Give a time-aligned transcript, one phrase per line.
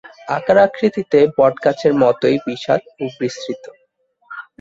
[0.37, 3.63] আকার-আকৃতিতে বট গাছের মতোই বিশাল ও বিস্তৃত।